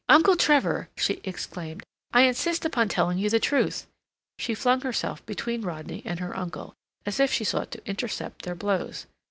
[0.09, 3.85] "Uncle Trevor," she exclaimed, "I insist upon telling you the truth!"
[4.39, 6.73] She flung herself between Rodney and her uncle,
[7.05, 9.05] as if she sought to intercept their blows.